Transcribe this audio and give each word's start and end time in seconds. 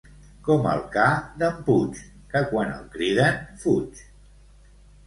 Com 0.45 0.63
el 0.69 0.79
ca 0.95 1.05
d'en 1.43 1.61
Puig, 1.67 2.01
que 2.33 2.43
quan 2.55 2.75
el 2.79 2.91
criden 2.97 3.41
fuig. 3.67 4.05